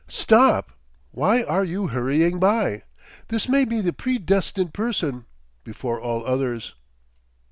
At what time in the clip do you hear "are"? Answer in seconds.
1.43-1.63